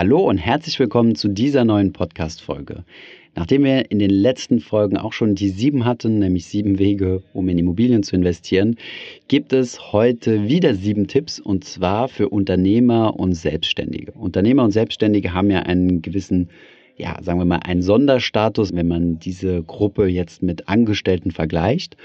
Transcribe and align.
Hallo 0.00 0.20
und 0.20 0.38
herzlich 0.38 0.78
willkommen 0.78 1.14
zu 1.14 1.28
dieser 1.28 1.66
neuen 1.66 1.92
Podcast-Folge. 1.92 2.84
Nachdem 3.34 3.64
wir 3.64 3.90
in 3.90 3.98
den 3.98 4.08
letzten 4.08 4.58
Folgen 4.58 4.96
auch 4.96 5.12
schon 5.12 5.34
die 5.34 5.50
sieben 5.50 5.84
hatten, 5.84 6.20
nämlich 6.20 6.46
sieben 6.46 6.78
Wege, 6.78 7.22
um 7.34 7.50
in 7.50 7.58
Immobilien 7.58 8.02
zu 8.02 8.16
investieren, 8.16 8.76
gibt 9.28 9.52
es 9.52 9.92
heute 9.92 10.48
wieder 10.48 10.74
sieben 10.74 11.06
Tipps 11.06 11.38
und 11.38 11.64
zwar 11.64 12.08
für 12.08 12.30
Unternehmer 12.30 13.20
und 13.20 13.34
Selbstständige. 13.34 14.12
Unternehmer 14.12 14.64
und 14.64 14.70
Selbstständige 14.70 15.34
haben 15.34 15.50
ja 15.50 15.58
einen 15.64 16.00
gewissen 16.00 16.48
ja, 16.96 17.18
sagen 17.22 17.38
wir 17.38 17.44
mal, 17.44 17.60
einen 17.62 17.82
Sonderstatus, 17.82 18.74
wenn 18.74 18.88
man 18.88 19.18
diese 19.18 19.62
Gruppe 19.62 20.06
jetzt 20.06 20.42
mit 20.42 20.68
Angestellten 20.68 21.30
vergleicht. 21.30 21.98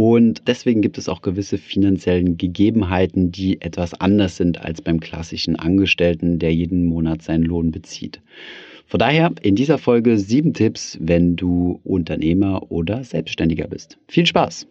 Und 0.00 0.46
deswegen 0.46 0.80
gibt 0.80 0.96
es 0.96 1.08
auch 1.08 1.22
gewisse 1.22 1.58
finanziellen 1.58 2.36
Gegebenheiten, 2.36 3.32
die 3.32 3.60
etwas 3.60 3.94
anders 3.94 4.36
sind 4.36 4.60
als 4.60 4.80
beim 4.80 5.00
klassischen 5.00 5.56
Angestellten, 5.56 6.38
der 6.38 6.54
jeden 6.54 6.84
Monat 6.84 7.22
seinen 7.22 7.42
Lohn 7.42 7.72
bezieht. 7.72 8.20
Von 8.86 9.00
daher 9.00 9.32
in 9.42 9.56
dieser 9.56 9.76
Folge 9.76 10.16
sieben 10.16 10.54
Tipps, 10.54 10.96
wenn 11.00 11.34
du 11.34 11.80
Unternehmer 11.82 12.70
oder 12.70 13.02
Selbstständiger 13.02 13.66
bist. 13.66 13.98
Viel 14.06 14.24
Spaß! 14.24 14.68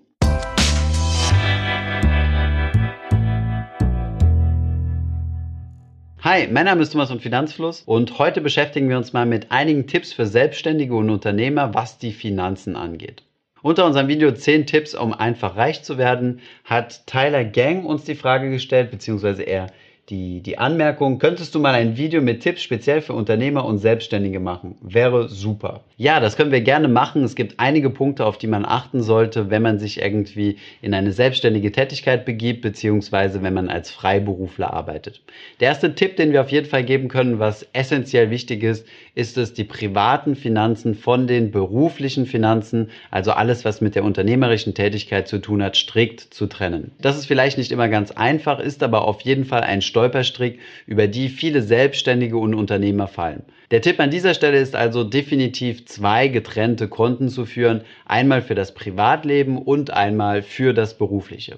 Hi, 6.21 6.47
mein 6.49 6.63
Name 6.63 6.83
ist 6.83 6.93
Thomas 6.93 7.09
von 7.09 7.19
Finanzfluss 7.19 7.81
und 7.81 8.17
heute 8.17 8.39
beschäftigen 8.39 8.87
wir 8.87 8.95
uns 8.95 9.11
mal 9.11 9.25
mit 9.25 9.51
einigen 9.51 9.87
Tipps 9.87 10.13
für 10.13 10.25
Selbstständige 10.25 10.95
und 10.95 11.09
Unternehmer, 11.09 11.73
was 11.73 11.97
die 11.97 12.13
Finanzen 12.13 12.77
angeht. 12.77 13.23
Unter 13.61 13.85
unserem 13.85 14.07
Video 14.07 14.31
10 14.31 14.67
Tipps, 14.67 14.93
um 14.93 15.13
einfach 15.13 15.55
reich 15.55 15.83
zu 15.83 15.97
werden, 15.97 16.41
hat 16.63 17.07
Tyler 17.07 17.43
Gang 17.43 17.85
uns 17.85 18.03
die 18.03 18.15
Frage 18.15 18.51
gestellt, 18.51 18.91
beziehungsweise 18.91 19.43
er 19.43 19.67
die, 20.09 20.41
die 20.41 20.57
Anmerkung, 20.57 21.19
könntest 21.19 21.53
du 21.53 21.59
mal 21.59 21.73
ein 21.73 21.97
Video 21.97 22.21
mit 22.21 22.41
Tipps 22.41 22.61
speziell 22.61 23.01
für 23.01 23.11
Unternehmer 23.11 23.65
und 23.65 23.79
Selbstständige 23.79 24.39
machen? 24.39 24.77
Wäre 24.81 25.27
super. 25.27 25.81
Ja, 25.97 26.21
das 26.21 26.37
können 26.37 26.53
wir 26.53 26.61
gerne 26.61 26.87
machen. 26.87 27.23
Es 27.25 27.35
gibt 27.35 27.59
einige 27.59 27.89
Punkte, 27.89 28.25
auf 28.25 28.37
die 28.37 28.47
man 28.47 28.63
achten 28.63 29.01
sollte, 29.01 29.49
wenn 29.49 29.61
man 29.61 29.79
sich 29.79 30.01
irgendwie 30.01 30.57
in 30.81 30.93
eine 30.93 31.11
selbstständige 31.11 31.73
Tätigkeit 31.73 32.23
begibt, 32.23 32.61
beziehungsweise 32.61 33.43
wenn 33.43 33.53
man 33.53 33.67
als 33.67 33.91
Freiberufler 33.91 34.73
arbeitet. 34.73 35.21
Der 35.59 35.69
erste 35.69 35.93
Tipp, 35.93 36.15
den 36.15 36.31
wir 36.31 36.39
auf 36.39 36.51
jeden 36.51 36.69
Fall 36.69 36.85
geben 36.85 37.09
können, 37.09 37.39
was 37.39 37.67
essentiell 37.73 38.29
wichtig 38.29 38.63
ist, 38.63 38.87
ist 39.13 39.37
es, 39.37 39.53
die 39.53 39.65
privaten 39.65 40.35
Finanzen 40.35 40.95
von 40.95 41.27
den 41.27 41.51
beruflichen 41.51 42.27
Finanzen, 42.27 42.91
also 43.11 43.31
alles, 43.31 43.65
was 43.65 43.81
mit 43.81 43.95
der 43.95 44.05
unternehmerischen 44.05 44.73
Tätigkeit 44.73 45.27
zu 45.27 45.39
tun 45.39 45.61
hat, 45.61 45.75
strikt 45.75 46.21
zu 46.21 46.45
trennen. 46.45 46.91
Das 47.01 47.17
ist 47.17 47.25
vielleicht 47.25 47.57
nicht 47.57 47.71
immer 47.71 47.89
ganz 47.89 48.11
einfach, 48.11 48.59
ist 48.59 48.83
aber 48.83 49.05
auf 49.05 49.21
jeden 49.21 49.43
Fall 49.43 49.61
ein 49.61 49.81
Stolperstrick, 49.97 50.59
über 50.85 51.07
die 51.07 51.27
viele 51.27 51.63
Selbstständige 51.63 52.37
und 52.37 52.53
Unternehmer 52.53 53.07
fallen. 53.07 53.41
Der 53.71 53.81
Tipp 53.81 53.99
an 53.99 54.11
dieser 54.11 54.35
Stelle 54.35 54.59
ist 54.59 54.75
also 54.75 55.03
definitiv 55.03 55.85
zwei 55.87 56.27
getrennte 56.27 56.87
Konten 56.87 57.29
zu 57.29 57.45
führen, 57.45 57.81
einmal 58.05 58.43
für 58.43 58.53
das 58.53 58.75
Privatleben 58.75 59.57
und 59.57 59.89
einmal 59.89 60.43
für 60.43 60.75
das 60.75 60.99
berufliche. 60.99 61.57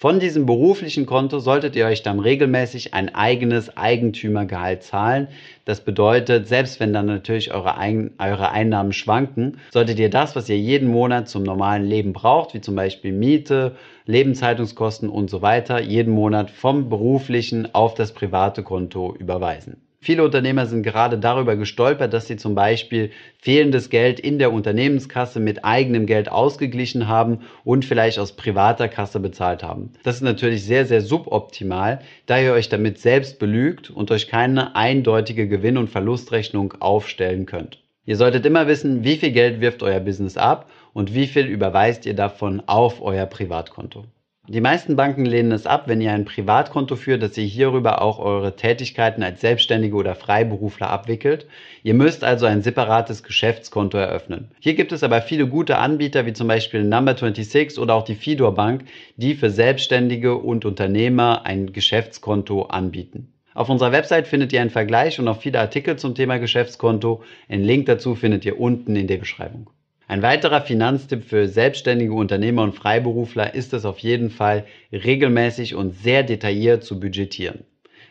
Von 0.00 0.18
diesem 0.18 0.46
beruflichen 0.46 1.04
Konto 1.04 1.40
solltet 1.40 1.76
ihr 1.76 1.84
euch 1.84 2.02
dann 2.02 2.20
regelmäßig 2.20 2.94
ein 2.94 3.14
eigenes 3.14 3.76
Eigentümergehalt 3.76 4.82
zahlen. 4.82 5.28
Das 5.66 5.82
bedeutet, 5.82 6.48
selbst 6.48 6.80
wenn 6.80 6.94
dann 6.94 7.04
natürlich 7.04 7.52
eure, 7.52 7.76
Ein 7.76 8.12
eure 8.18 8.50
Einnahmen 8.50 8.94
schwanken, 8.94 9.58
solltet 9.70 9.98
ihr 9.98 10.08
das, 10.08 10.34
was 10.34 10.48
ihr 10.48 10.56
jeden 10.56 10.88
Monat 10.88 11.28
zum 11.28 11.42
normalen 11.42 11.84
Leben 11.84 12.14
braucht, 12.14 12.54
wie 12.54 12.62
zum 12.62 12.76
Beispiel 12.76 13.12
Miete, 13.12 13.76
Lebenshaltungskosten 14.06 15.10
und 15.10 15.28
so 15.28 15.42
weiter, 15.42 15.82
jeden 15.82 16.14
Monat 16.14 16.50
vom 16.50 16.88
beruflichen 16.88 17.74
auf 17.74 17.92
das 17.92 18.12
private 18.12 18.62
Konto 18.62 19.14
überweisen. 19.14 19.82
Viele 20.02 20.24
Unternehmer 20.24 20.64
sind 20.64 20.82
gerade 20.82 21.18
darüber 21.18 21.56
gestolpert, 21.56 22.14
dass 22.14 22.26
sie 22.26 22.38
zum 22.38 22.54
Beispiel 22.54 23.10
fehlendes 23.38 23.90
Geld 23.90 24.18
in 24.18 24.38
der 24.38 24.50
Unternehmenskasse 24.50 25.40
mit 25.40 25.62
eigenem 25.62 26.06
Geld 26.06 26.30
ausgeglichen 26.30 27.06
haben 27.06 27.40
und 27.64 27.84
vielleicht 27.84 28.18
aus 28.18 28.32
privater 28.32 28.88
Kasse 28.88 29.20
bezahlt 29.20 29.62
haben. 29.62 29.92
Das 30.02 30.16
ist 30.16 30.22
natürlich 30.22 30.64
sehr, 30.64 30.86
sehr 30.86 31.02
suboptimal, 31.02 32.00
da 32.24 32.40
ihr 32.40 32.54
euch 32.54 32.70
damit 32.70 32.98
selbst 32.98 33.38
belügt 33.38 33.90
und 33.90 34.10
euch 34.10 34.26
keine 34.26 34.74
eindeutige 34.74 35.46
Gewinn- 35.48 35.76
und 35.76 35.90
Verlustrechnung 35.90 36.72
aufstellen 36.80 37.44
könnt. 37.44 37.82
Ihr 38.06 38.16
solltet 38.16 38.46
immer 38.46 38.66
wissen, 38.66 39.04
wie 39.04 39.16
viel 39.16 39.32
Geld 39.32 39.60
wirft 39.60 39.82
euer 39.82 40.00
Business 40.00 40.38
ab 40.38 40.70
und 40.94 41.14
wie 41.14 41.26
viel 41.26 41.44
überweist 41.44 42.06
ihr 42.06 42.14
davon 42.14 42.62
auf 42.64 43.02
euer 43.02 43.26
Privatkonto. 43.26 44.06
Die 44.52 44.60
meisten 44.60 44.96
Banken 44.96 45.26
lehnen 45.26 45.52
es 45.52 45.64
ab, 45.64 45.84
wenn 45.86 46.00
ihr 46.00 46.10
ein 46.10 46.24
Privatkonto 46.24 46.96
führt, 46.96 47.22
dass 47.22 47.38
ihr 47.38 47.44
hierüber 47.44 48.02
auch 48.02 48.18
eure 48.18 48.56
Tätigkeiten 48.56 49.22
als 49.22 49.40
Selbstständige 49.40 49.94
oder 49.94 50.16
Freiberufler 50.16 50.90
abwickelt. 50.90 51.46
Ihr 51.84 51.94
müsst 51.94 52.24
also 52.24 52.46
ein 52.46 52.60
separates 52.60 53.22
Geschäftskonto 53.22 53.96
eröffnen. 53.96 54.50
Hier 54.58 54.74
gibt 54.74 54.90
es 54.90 55.04
aber 55.04 55.22
viele 55.22 55.46
gute 55.46 55.78
Anbieter, 55.78 56.26
wie 56.26 56.32
zum 56.32 56.48
Beispiel 56.48 56.82
Number 56.82 57.16
26 57.16 57.78
oder 57.78 57.94
auch 57.94 58.02
die 58.02 58.16
Fidor 58.16 58.56
Bank, 58.56 58.86
die 59.14 59.36
für 59.36 59.50
Selbstständige 59.50 60.34
und 60.34 60.64
Unternehmer 60.64 61.46
ein 61.46 61.72
Geschäftskonto 61.72 62.62
anbieten. 62.62 63.32
Auf 63.54 63.68
unserer 63.68 63.92
Website 63.92 64.26
findet 64.26 64.52
ihr 64.52 64.62
einen 64.62 64.70
Vergleich 64.70 65.20
und 65.20 65.28
auch 65.28 65.40
viele 65.40 65.60
Artikel 65.60 65.94
zum 65.94 66.16
Thema 66.16 66.38
Geschäftskonto. 66.38 67.22
Einen 67.48 67.62
Link 67.62 67.86
dazu 67.86 68.16
findet 68.16 68.44
ihr 68.44 68.58
unten 68.58 68.96
in 68.96 69.06
der 69.06 69.18
Beschreibung. 69.18 69.70
Ein 70.10 70.22
weiterer 70.22 70.62
Finanztipp 70.62 71.22
für 71.22 71.46
selbstständige 71.46 72.12
Unternehmer 72.12 72.64
und 72.64 72.74
Freiberufler 72.74 73.54
ist 73.54 73.72
es 73.72 73.84
auf 73.84 74.00
jeden 74.00 74.28
Fall, 74.28 74.64
regelmäßig 74.92 75.76
und 75.76 75.94
sehr 75.94 76.24
detailliert 76.24 76.82
zu 76.82 76.98
budgetieren. 76.98 77.60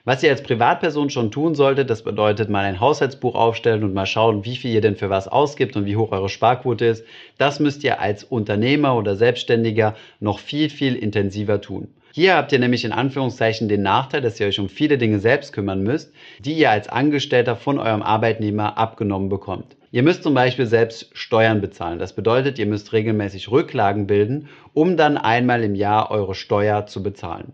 Was 0.05 0.23
ihr 0.23 0.29
als 0.29 0.41
Privatperson 0.41 1.09
schon 1.09 1.29
tun 1.29 1.55
solltet, 1.55 1.89
das 1.89 2.03
bedeutet 2.03 2.49
mal 2.49 2.63
ein 2.63 2.79
Haushaltsbuch 2.79 3.35
aufstellen 3.35 3.83
und 3.83 3.93
mal 3.93 4.05
schauen, 4.05 4.45
wie 4.45 4.55
viel 4.55 4.73
ihr 4.73 4.79
denn 4.79 4.95
für 4.95 5.09
was 5.09 5.27
ausgibt 5.27 5.75
und 5.75 5.85
wie 5.85 5.97
hoch 5.97 6.13
eure 6.13 6.29
Sparquote 6.29 6.85
ist. 6.85 7.03
Das 7.37 7.59
müsst 7.59 7.83
ihr 7.83 7.99
als 7.99 8.23
Unternehmer 8.23 8.95
oder 8.95 9.17
Selbstständiger 9.17 9.97
noch 10.21 10.39
viel, 10.39 10.69
viel 10.69 10.95
intensiver 10.95 11.59
tun. 11.59 11.89
Hier 12.13 12.37
habt 12.37 12.53
ihr 12.53 12.59
nämlich 12.59 12.85
in 12.85 12.93
Anführungszeichen 12.93 13.67
den 13.67 13.81
Nachteil, 13.81 14.21
dass 14.21 14.39
ihr 14.39 14.47
euch 14.47 14.61
um 14.61 14.69
viele 14.69 14.97
Dinge 14.97 15.19
selbst 15.19 15.51
kümmern 15.51 15.83
müsst, 15.83 16.13
die 16.39 16.53
ihr 16.53 16.71
als 16.71 16.87
Angestellter 16.87 17.57
von 17.57 17.77
eurem 17.77 18.03
Arbeitnehmer 18.03 18.77
abgenommen 18.77 19.27
bekommt. 19.27 19.75
Ihr 19.91 20.03
müsst 20.03 20.21
zum 20.21 20.35
Beispiel 20.35 20.67
selbst 20.67 21.09
Steuern 21.13 21.61
bezahlen. 21.61 21.97
Das 21.97 22.13
bedeutet, 22.13 22.59
ihr 22.59 22.67
müsst 22.67 22.93
regelmäßig 22.93 23.49
Rücklagen 23.49 24.05
bilden, 24.05 24.47
um 24.73 24.97
dann 24.97 25.17
einmal 25.17 25.63
im 25.63 25.73
Jahr 25.73 26.11
eure 26.11 26.35
Steuer 26.35 26.85
zu 26.85 27.01
bezahlen. 27.01 27.53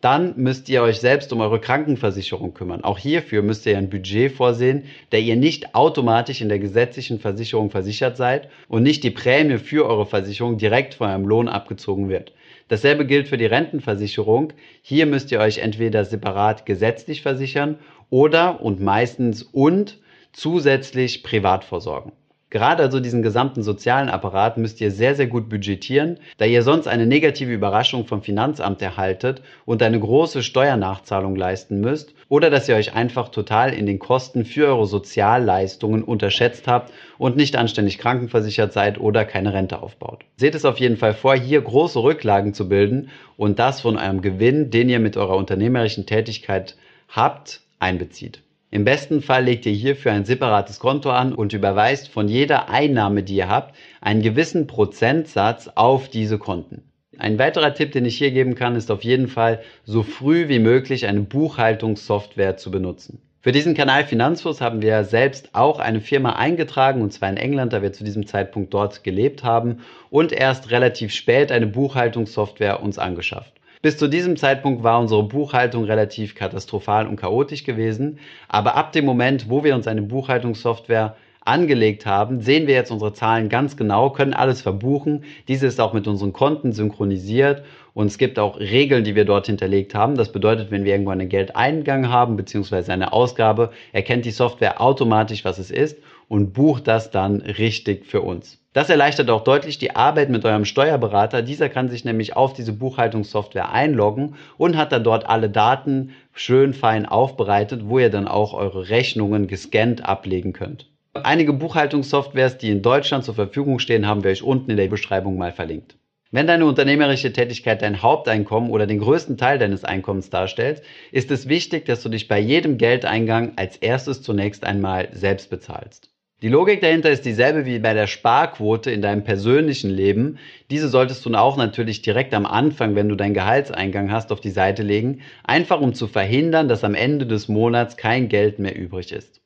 Dann 0.00 0.34
müsst 0.36 0.68
ihr 0.68 0.82
euch 0.82 0.98
selbst 0.98 1.32
um 1.32 1.40
eure 1.40 1.60
Krankenversicherung 1.60 2.54
kümmern. 2.54 2.82
Auch 2.82 2.98
hierfür 2.98 3.42
müsst 3.42 3.66
ihr 3.66 3.78
ein 3.78 3.88
Budget 3.88 4.32
vorsehen, 4.32 4.84
da 5.10 5.16
ihr 5.16 5.36
nicht 5.36 5.74
automatisch 5.76 6.40
in 6.40 6.48
der 6.48 6.58
gesetzlichen 6.58 7.20
Versicherung 7.20 7.70
versichert 7.70 8.16
seid 8.16 8.48
und 8.68 8.82
nicht 8.82 9.04
die 9.04 9.10
Prämie 9.10 9.58
für 9.58 9.86
eure 9.86 10.06
Versicherung 10.06 10.58
direkt 10.58 10.94
von 10.94 11.08
eurem 11.08 11.26
Lohn 11.26 11.48
abgezogen 11.48 12.08
wird. 12.08 12.32
Dasselbe 12.68 13.06
gilt 13.06 13.28
für 13.28 13.38
die 13.38 13.46
Rentenversicherung. 13.46 14.52
Hier 14.82 15.06
müsst 15.06 15.30
ihr 15.30 15.38
euch 15.38 15.58
entweder 15.58 16.04
separat 16.04 16.66
gesetzlich 16.66 17.22
versichern 17.22 17.78
oder 18.10 18.60
und 18.60 18.80
meistens 18.80 19.44
und 19.44 19.98
zusätzlich 20.36 21.22
privat 21.22 21.64
versorgen. 21.64 22.12
Gerade 22.50 22.82
also 22.82 23.00
diesen 23.00 23.22
gesamten 23.22 23.62
sozialen 23.62 24.08
Apparat 24.08 24.56
müsst 24.56 24.80
ihr 24.80 24.92
sehr, 24.92 25.14
sehr 25.16 25.26
gut 25.26 25.48
budgetieren, 25.48 26.18
da 26.36 26.44
ihr 26.44 26.62
sonst 26.62 26.86
eine 26.86 27.06
negative 27.06 27.52
Überraschung 27.52 28.06
vom 28.06 28.22
Finanzamt 28.22 28.80
erhaltet 28.80 29.42
und 29.64 29.82
eine 29.82 29.98
große 29.98 30.42
Steuernachzahlung 30.44 31.34
leisten 31.34 31.80
müsst 31.80 32.14
oder 32.28 32.50
dass 32.50 32.68
ihr 32.68 32.76
euch 32.76 32.94
einfach 32.94 33.30
total 33.30 33.72
in 33.74 33.86
den 33.86 33.98
Kosten 33.98 34.44
für 34.44 34.68
eure 34.68 34.86
Sozialleistungen 34.86 36.04
unterschätzt 36.04 36.68
habt 36.68 36.92
und 37.18 37.36
nicht 37.36 37.56
anständig 37.56 37.98
krankenversichert 37.98 38.72
seid 38.72 39.00
oder 39.00 39.24
keine 39.24 39.52
Rente 39.52 39.82
aufbaut. 39.82 40.24
Seht 40.36 40.54
es 40.54 40.64
auf 40.64 40.78
jeden 40.78 40.98
Fall 40.98 41.14
vor, 41.14 41.34
hier 41.34 41.60
große 41.62 42.00
Rücklagen 42.00 42.54
zu 42.54 42.68
bilden 42.68 43.08
und 43.36 43.58
das 43.58 43.80
von 43.80 43.96
eurem 43.96 44.20
Gewinn, 44.20 44.70
den 44.70 44.88
ihr 44.88 45.00
mit 45.00 45.16
eurer 45.16 45.36
unternehmerischen 45.36 46.06
Tätigkeit 46.06 46.76
habt, 47.08 47.62
einbezieht. 47.80 48.42
Im 48.70 48.84
besten 48.84 49.22
Fall 49.22 49.44
legt 49.44 49.64
ihr 49.64 49.72
hierfür 49.72 50.12
ein 50.12 50.24
separates 50.24 50.80
Konto 50.80 51.10
an 51.10 51.32
und 51.32 51.52
überweist 51.52 52.08
von 52.08 52.28
jeder 52.28 52.68
Einnahme, 52.68 53.22
die 53.22 53.36
ihr 53.36 53.48
habt, 53.48 53.76
einen 54.00 54.22
gewissen 54.22 54.66
Prozentsatz 54.66 55.70
auf 55.74 56.08
diese 56.08 56.38
Konten. 56.38 56.82
Ein 57.16 57.38
weiterer 57.38 57.74
Tipp, 57.74 57.92
den 57.92 58.04
ich 58.04 58.18
hier 58.18 58.32
geben 58.32 58.56
kann, 58.56 58.74
ist 58.74 58.90
auf 58.90 59.04
jeden 59.04 59.28
Fall, 59.28 59.62
so 59.84 60.02
früh 60.02 60.48
wie 60.48 60.58
möglich 60.58 61.06
eine 61.06 61.20
Buchhaltungssoftware 61.20 62.56
zu 62.56 62.70
benutzen. 62.70 63.22
Für 63.40 63.52
diesen 63.52 63.74
Kanal 63.74 64.04
Finanzfluss 64.04 64.60
haben 64.60 64.82
wir 64.82 65.04
selbst 65.04 65.50
auch 65.54 65.78
eine 65.78 66.00
Firma 66.00 66.32
eingetragen, 66.32 67.00
und 67.00 67.12
zwar 67.12 67.30
in 67.30 67.36
England, 67.36 67.72
da 67.72 67.80
wir 67.80 67.92
zu 67.92 68.02
diesem 68.02 68.26
Zeitpunkt 68.26 68.74
dort 68.74 69.04
gelebt 69.04 69.44
haben, 69.44 69.78
und 70.10 70.32
erst 70.32 70.72
relativ 70.72 71.12
spät 71.12 71.52
eine 71.52 71.68
Buchhaltungssoftware 71.68 72.82
uns 72.82 72.98
angeschafft. 72.98 73.54
Bis 73.86 73.98
zu 73.98 74.08
diesem 74.08 74.36
Zeitpunkt 74.36 74.82
war 74.82 74.98
unsere 74.98 75.22
Buchhaltung 75.22 75.84
relativ 75.84 76.34
katastrophal 76.34 77.06
und 77.06 77.14
chaotisch 77.14 77.62
gewesen, 77.62 78.18
aber 78.48 78.74
ab 78.74 78.90
dem 78.90 79.04
Moment, 79.04 79.48
wo 79.48 79.62
wir 79.62 79.76
uns 79.76 79.86
eine 79.86 80.02
Buchhaltungssoftware 80.02 81.14
angelegt 81.46 82.06
haben, 82.06 82.40
sehen 82.40 82.66
wir 82.66 82.74
jetzt 82.74 82.90
unsere 82.90 83.12
Zahlen 83.12 83.48
ganz 83.48 83.76
genau, 83.76 84.10
können 84.10 84.34
alles 84.34 84.60
verbuchen. 84.60 85.24
Diese 85.48 85.66
ist 85.66 85.80
auch 85.80 85.92
mit 85.92 86.06
unseren 86.06 86.32
Konten 86.32 86.72
synchronisiert 86.72 87.62
und 87.94 88.08
es 88.08 88.18
gibt 88.18 88.38
auch 88.38 88.60
Regeln, 88.60 89.04
die 89.04 89.14
wir 89.14 89.24
dort 89.24 89.46
hinterlegt 89.46 89.94
haben. 89.94 90.16
Das 90.16 90.32
bedeutet, 90.32 90.70
wenn 90.70 90.84
wir 90.84 90.92
irgendwo 90.92 91.12
einen 91.12 91.28
Geldeingang 91.28 92.10
haben 92.10 92.36
bzw. 92.36 92.92
eine 92.92 93.12
Ausgabe, 93.12 93.70
erkennt 93.92 94.24
die 94.24 94.30
Software 94.30 94.80
automatisch, 94.80 95.44
was 95.44 95.58
es 95.58 95.70
ist 95.70 95.96
und 96.28 96.52
bucht 96.52 96.86
das 96.88 97.10
dann 97.10 97.40
richtig 97.40 98.06
für 98.06 98.20
uns. 98.20 98.58
Das 98.72 98.90
erleichtert 98.90 99.30
auch 99.30 99.42
deutlich 99.42 99.78
die 99.78 99.96
Arbeit 99.96 100.28
mit 100.28 100.44
eurem 100.44 100.66
Steuerberater. 100.66 101.40
Dieser 101.40 101.70
kann 101.70 101.88
sich 101.88 102.04
nämlich 102.04 102.36
auf 102.36 102.52
diese 102.52 102.74
Buchhaltungssoftware 102.74 103.72
einloggen 103.72 104.34
und 104.58 104.76
hat 104.76 104.92
dann 104.92 105.02
dort 105.02 105.26
alle 105.26 105.48
Daten 105.48 106.10
schön 106.34 106.74
fein 106.74 107.06
aufbereitet, 107.06 107.88
wo 107.88 107.98
ihr 107.98 108.10
dann 108.10 108.28
auch 108.28 108.52
eure 108.52 108.90
Rechnungen 108.90 109.46
gescannt 109.46 110.04
ablegen 110.04 110.52
könnt. 110.52 110.90
Einige 111.24 111.52
Buchhaltungssoftwares, 111.52 112.58
die 112.58 112.70
in 112.70 112.82
Deutschland 112.82 113.24
zur 113.24 113.34
Verfügung 113.34 113.78
stehen, 113.78 114.06
haben 114.06 114.24
wir 114.24 114.30
euch 114.30 114.42
unten 114.42 114.70
in 114.70 114.76
der 114.76 114.88
Beschreibung 114.88 115.38
mal 115.38 115.52
verlinkt. 115.52 115.96
Wenn 116.32 116.46
deine 116.46 116.66
unternehmerische 116.66 117.32
Tätigkeit 117.32 117.82
dein 117.82 118.02
Haupteinkommen 118.02 118.70
oder 118.70 118.86
den 118.86 118.98
größten 118.98 119.38
Teil 119.38 119.58
deines 119.58 119.84
Einkommens 119.84 120.28
darstellt, 120.28 120.82
ist 121.12 121.30
es 121.30 121.48
wichtig, 121.48 121.86
dass 121.86 122.02
du 122.02 122.08
dich 122.08 122.28
bei 122.28 122.38
jedem 122.38 122.78
Geldeingang 122.78 123.52
als 123.56 123.76
erstes 123.76 124.22
zunächst 124.22 124.64
einmal 124.64 125.08
selbst 125.12 125.50
bezahlst. 125.50 126.10
Die 126.42 126.48
Logik 126.48 126.82
dahinter 126.82 127.10
ist 127.10 127.24
dieselbe 127.24 127.64
wie 127.64 127.78
bei 127.78 127.94
der 127.94 128.06
Sparquote 128.06 128.90
in 128.90 129.00
deinem 129.00 129.24
persönlichen 129.24 129.88
Leben. 129.88 130.38
Diese 130.70 130.88
solltest 130.88 131.24
du 131.24 131.32
auch 131.32 131.56
natürlich 131.56 132.02
direkt 132.02 132.34
am 132.34 132.44
Anfang, 132.44 132.94
wenn 132.94 133.08
du 133.08 133.14
deinen 133.14 133.32
Gehaltseingang 133.32 134.10
hast, 134.10 134.30
auf 134.32 134.40
die 134.40 134.50
Seite 134.50 134.82
legen, 134.82 135.22
einfach 135.44 135.80
um 135.80 135.94
zu 135.94 136.08
verhindern, 136.08 136.68
dass 136.68 136.84
am 136.84 136.94
Ende 136.94 137.26
des 137.26 137.48
Monats 137.48 137.96
kein 137.96 138.28
Geld 138.28 138.58
mehr 138.58 138.76
übrig 138.76 139.12
ist. 139.12 139.40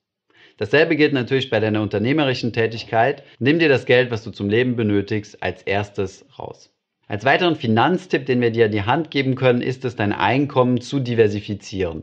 Dasselbe 0.61 0.95
gilt 0.95 1.15
natürlich 1.15 1.49
bei 1.49 1.59
deiner 1.59 1.81
unternehmerischen 1.81 2.53
Tätigkeit. 2.53 3.23
Nimm 3.39 3.59
dir 3.59 3.71
das 3.71 3.87
Geld, 3.87 4.11
was 4.11 4.25
du 4.25 4.31
zum 4.31 4.51
Leben 4.51 4.77
benötigst, 4.77 5.43
als 5.43 5.63
erstes 5.63 6.27
raus. 6.39 6.71
Als 7.09 7.25
weiteren 7.25 7.57
Finanztipp, 7.57 8.27
den 8.27 8.43
wir 8.43 8.51
dir 8.51 8.67
an 8.67 8.71
die 8.71 8.83
Hand 8.83 9.11
geben 9.11 9.37
können, 9.37 9.63
ist 9.63 9.87
es, 9.87 9.97
dein 9.97 10.13
Einkommen 10.13 10.83
zu 10.83 11.01
diversifizieren. 11.01 12.03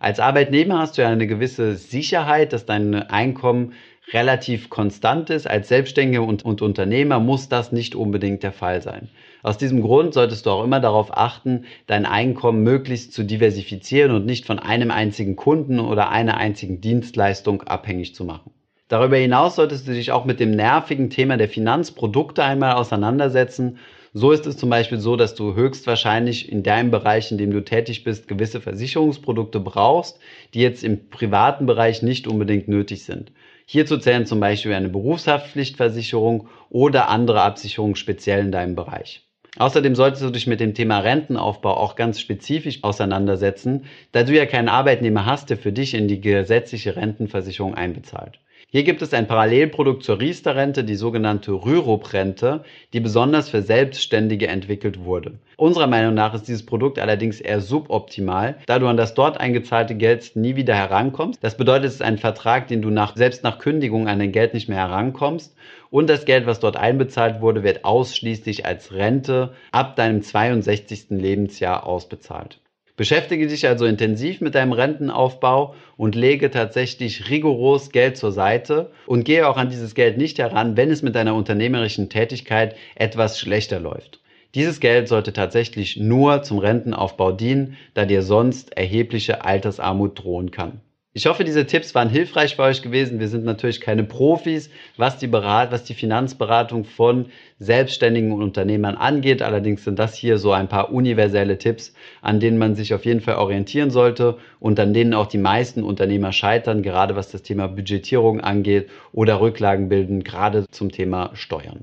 Als 0.00 0.20
Arbeitnehmer 0.20 0.78
hast 0.78 0.96
du 0.96 1.02
ja 1.02 1.08
eine 1.08 1.26
gewisse 1.26 1.76
Sicherheit, 1.76 2.54
dass 2.54 2.64
dein 2.64 2.94
Einkommen 2.94 3.74
relativ 4.12 4.70
konstant 4.70 5.30
ist. 5.30 5.48
Als 5.48 5.68
Selbstständiger 5.68 6.22
und, 6.22 6.44
und, 6.44 6.62
Unternehmer 6.62 7.20
muss 7.20 7.48
das 7.48 7.72
nicht 7.72 7.94
unbedingt 7.94 8.42
der 8.42 8.52
Fall 8.52 8.82
sein. 8.82 9.08
Aus 9.42 9.58
diesem 9.58 9.82
Grund 9.82 10.14
solltest 10.14 10.46
du 10.46 10.50
auch 10.50 10.64
immer 10.64 10.80
darauf 10.80 11.16
achten, 11.16 11.64
dein 11.86 12.06
Einkommen 12.06 12.62
möglichst 12.62 13.12
zu 13.12 13.22
diversifizieren 13.22 14.12
und 14.12 14.26
nicht 14.26 14.46
von 14.46 14.58
einem 14.58 14.90
einzigen 14.90 15.36
Kunden 15.36 15.78
oder 15.78 16.10
einer 16.10 16.36
einzigen 16.36 16.80
Dienstleistung 16.80 17.62
abhängig 17.62 18.14
zu 18.14 18.24
machen. 18.24 18.50
Darüber 18.88 19.16
hinaus 19.16 19.56
solltest 19.56 19.86
du 19.86 19.92
dich 19.92 20.12
auch 20.12 20.24
mit 20.24 20.40
dem 20.40 20.50
nervigen 20.50 21.10
Thema 21.10 21.36
der 21.36 21.48
Finanzprodukte 21.48 22.42
einmal 22.42 22.74
auseinandersetzen 22.74 23.78
so 24.14 24.32
ist 24.32 24.46
es 24.46 24.56
zum 24.56 24.70
Beispiel 24.70 24.98
so, 24.98 25.16
dass 25.16 25.34
du 25.34 25.54
höchstwahrscheinlich 25.54 26.50
in 26.50 26.62
deinem 26.62 26.90
Bereich, 26.90 27.30
in 27.30 27.38
dem 27.38 27.50
du 27.50 27.62
tätig 27.62 28.04
bist, 28.04 28.26
gewisse 28.26 28.60
Versicherungsprodukte 28.60 29.60
brauchst, 29.60 30.18
die 30.54 30.60
jetzt 30.60 30.82
im 30.82 31.10
privaten 31.10 31.66
Bereich 31.66 32.02
nicht 32.02 32.26
unbedingt 32.26 32.68
nötig 32.68 33.04
sind. 33.04 33.32
Hierzu 33.70 33.98
zählen 33.98 34.24
zum 34.24 34.40
Beispiel 34.40 34.72
eine 34.72 34.88
Berufshaftpflichtversicherung 34.88 36.48
oder 36.70 37.10
andere 37.10 37.42
Absicherungen 37.42 37.96
speziell 37.96 38.40
in 38.40 38.50
deinem 38.50 38.74
Bereich. 38.74 39.28
Außerdem 39.58 39.94
solltest 39.94 40.22
du 40.22 40.30
dich 40.30 40.46
mit 40.46 40.60
dem 40.60 40.72
Thema 40.72 41.00
Rentenaufbau 41.00 41.76
auch 41.76 41.94
ganz 41.94 42.18
spezifisch 42.18 42.82
auseinandersetzen, 42.82 43.84
da 44.12 44.22
du 44.22 44.34
ja 44.34 44.46
keinen 44.46 44.70
Arbeitnehmer 44.70 45.26
hast, 45.26 45.50
der 45.50 45.58
für 45.58 45.70
dich 45.70 45.92
in 45.92 46.08
die 46.08 46.22
gesetzliche 46.22 46.96
Rentenversicherung 46.96 47.74
einbezahlt. 47.74 48.40
Hier 48.70 48.84
gibt 48.84 49.00
es 49.00 49.14
ein 49.14 49.26
Parallelprodukt 49.26 50.04
zur 50.04 50.20
Riester-Rente, 50.20 50.84
die 50.84 50.94
sogenannte 50.94 51.52
Rürup-Rente, 51.52 52.64
die 52.92 53.00
besonders 53.00 53.48
für 53.48 53.62
Selbstständige 53.62 54.48
entwickelt 54.48 55.06
wurde. 55.06 55.38
Unserer 55.56 55.86
Meinung 55.86 56.12
nach 56.12 56.34
ist 56.34 56.48
dieses 56.48 56.66
Produkt 56.66 56.98
allerdings 56.98 57.40
eher 57.40 57.62
suboptimal, 57.62 58.58
da 58.66 58.78
du 58.78 58.86
an 58.86 58.98
das 58.98 59.14
dort 59.14 59.40
eingezahlte 59.40 59.94
Geld 59.94 60.36
nie 60.36 60.54
wieder 60.56 60.74
herankommst. 60.74 61.42
Das 61.42 61.56
bedeutet, 61.56 61.86
es 61.86 61.94
ist 61.94 62.02
ein 62.02 62.18
Vertrag, 62.18 62.68
den 62.68 62.82
du 62.82 62.90
nach, 62.90 63.16
selbst 63.16 63.42
nach 63.42 63.58
Kündigung 63.58 64.06
an 64.06 64.18
dein 64.18 64.32
Geld 64.32 64.52
nicht 64.52 64.68
mehr 64.68 64.76
herankommst. 64.76 65.56
Und 65.88 66.10
das 66.10 66.26
Geld, 66.26 66.44
was 66.44 66.60
dort 66.60 66.76
einbezahlt 66.76 67.40
wurde, 67.40 67.62
wird 67.62 67.86
ausschließlich 67.86 68.66
als 68.66 68.92
Rente 68.92 69.54
ab 69.72 69.96
deinem 69.96 70.20
62. 70.20 71.06
Lebensjahr 71.08 71.86
ausbezahlt. 71.86 72.60
Beschäftige 72.98 73.46
dich 73.46 73.64
also 73.68 73.84
intensiv 73.86 74.40
mit 74.40 74.56
deinem 74.56 74.72
Rentenaufbau 74.72 75.76
und 75.96 76.16
lege 76.16 76.50
tatsächlich 76.50 77.30
rigoros 77.30 77.90
Geld 77.92 78.16
zur 78.16 78.32
Seite 78.32 78.90
und 79.06 79.22
gehe 79.22 79.48
auch 79.48 79.56
an 79.56 79.70
dieses 79.70 79.94
Geld 79.94 80.18
nicht 80.18 80.40
heran, 80.40 80.76
wenn 80.76 80.90
es 80.90 81.00
mit 81.02 81.14
deiner 81.14 81.36
unternehmerischen 81.36 82.10
Tätigkeit 82.10 82.74
etwas 82.96 83.38
schlechter 83.38 83.78
läuft. 83.78 84.18
Dieses 84.56 84.80
Geld 84.80 85.06
sollte 85.06 85.32
tatsächlich 85.32 85.96
nur 85.96 86.42
zum 86.42 86.58
Rentenaufbau 86.58 87.30
dienen, 87.30 87.76
da 87.94 88.04
dir 88.04 88.22
sonst 88.22 88.76
erhebliche 88.76 89.44
Altersarmut 89.44 90.18
drohen 90.18 90.50
kann. 90.50 90.80
Ich 91.18 91.26
hoffe, 91.26 91.42
diese 91.42 91.66
Tipps 91.66 91.96
waren 91.96 92.10
hilfreich 92.10 92.54
für 92.54 92.62
euch 92.62 92.80
gewesen. 92.80 93.18
Wir 93.18 93.26
sind 93.26 93.44
natürlich 93.44 93.80
keine 93.80 94.04
Profis, 94.04 94.70
was 94.96 95.18
die, 95.18 95.26
Berat 95.26 95.72
was 95.72 95.82
die 95.82 95.94
Finanzberatung 95.94 96.84
von 96.84 97.26
Selbstständigen 97.58 98.30
und 98.30 98.40
Unternehmern 98.40 98.94
angeht. 98.94 99.42
Allerdings 99.42 99.82
sind 99.82 99.98
das 99.98 100.14
hier 100.14 100.38
so 100.38 100.52
ein 100.52 100.68
paar 100.68 100.92
universelle 100.92 101.58
Tipps, 101.58 101.92
an 102.22 102.38
denen 102.38 102.56
man 102.56 102.76
sich 102.76 102.94
auf 102.94 103.04
jeden 103.04 103.20
Fall 103.20 103.34
orientieren 103.34 103.90
sollte 103.90 104.38
und 104.60 104.78
an 104.78 104.94
denen 104.94 105.12
auch 105.12 105.26
die 105.26 105.38
meisten 105.38 105.82
Unternehmer 105.82 106.30
scheitern, 106.30 106.84
gerade 106.84 107.16
was 107.16 107.32
das 107.32 107.42
Thema 107.42 107.66
Budgetierung 107.66 108.40
angeht 108.40 108.88
oder 109.12 109.40
Rücklagen 109.40 109.88
bilden, 109.88 110.22
gerade 110.22 110.68
zum 110.70 110.92
Thema 110.92 111.32
Steuern. 111.34 111.82